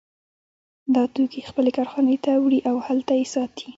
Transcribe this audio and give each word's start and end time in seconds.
دا 0.95 1.03
توکي 1.13 1.41
خپلې 1.49 1.71
کارخانې 1.77 2.17
ته 2.25 2.31
وړي 2.43 2.59
او 2.69 2.75
هلته 2.87 3.11
یې 3.19 3.25
ساتي 3.33 3.67